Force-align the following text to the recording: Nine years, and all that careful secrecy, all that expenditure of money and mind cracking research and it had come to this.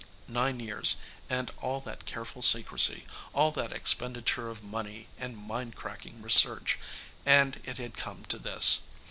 Nine 0.27 0.59
years, 0.59 0.95
and 1.29 1.51
all 1.61 1.79
that 1.81 2.07
careful 2.07 2.41
secrecy, 2.41 3.05
all 3.33 3.51
that 3.51 3.71
expenditure 3.71 4.49
of 4.49 4.63
money 4.63 5.09
and 5.19 5.37
mind 5.37 5.75
cracking 5.75 6.23
research 6.23 6.79
and 7.23 7.61
it 7.65 7.77
had 7.77 7.95
come 7.95 8.25
to 8.25 8.39
this. 8.39 8.79